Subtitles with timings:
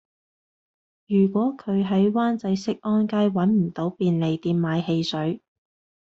[1.05, 5.43] 如果佢喺灣仔適安街搵唔到便利店買汽水